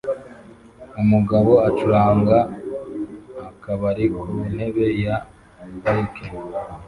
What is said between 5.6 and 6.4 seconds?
parike